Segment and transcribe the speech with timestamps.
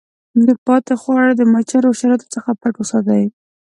[0.65, 3.23] پاته خواړه د مچانو او حشراتو څخه پټ وساتئ.